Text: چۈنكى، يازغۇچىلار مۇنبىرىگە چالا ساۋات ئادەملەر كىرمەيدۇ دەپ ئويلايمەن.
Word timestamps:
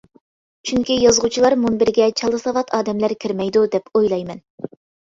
چۈنكى، 0.69 0.95
يازغۇچىلار 1.01 1.57
مۇنبىرىگە 1.65 2.09
چالا 2.23 2.41
ساۋات 2.47 2.75
ئادەملەر 2.81 3.17
كىرمەيدۇ 3.27 3.67
دەپ 3.79 3.95
ئويلايمەن. 3.97 4.47